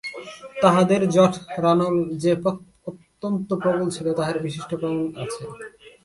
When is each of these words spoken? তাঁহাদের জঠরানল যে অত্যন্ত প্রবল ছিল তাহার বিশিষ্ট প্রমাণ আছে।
তাঁহাদের 0.61 1.01
জঠরানল 1.15 1.95
যে 2.23 2.31
অত্যন্ত 2.89 3.49
প্রবল 3.61 3.87
ছিল 3.95 4.07
তাহার 4.19 4.37
বিশিষ্ট 4.45 4.71
প্রমাণ 4.81 5.05
আছে। 5.23 5.43